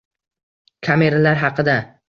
[0.89, 1.81] Kameralar haqida